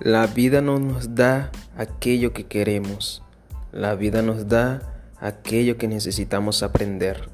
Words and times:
La 0.00 0.26
vida 0.26 0.60
no 0.60 0.78
nos 0.78 1.14
da 1.14 1.50
aquello 1.74 2.34
que 2.34 2.44
queremos, 2.44 3.22
la 3.72 3.94
vida 3.94 4.20
nos 4.20 4.46
da 4.46 4.82
aquello 5.18 5.78
que 5.78 5.88
necesitamos 5.88 6.62
aprender. 6.62 7.30